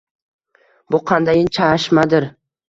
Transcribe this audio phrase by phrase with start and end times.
[0.95, 2.29] Bu qandayin chashmadir?